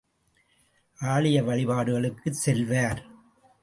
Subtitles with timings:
[1.01, 3.01] ஆலய வழிபாடுகளுக்குச் செல்வார்.